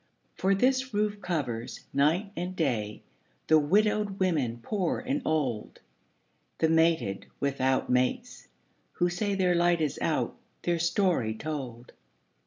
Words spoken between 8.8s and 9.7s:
who say Their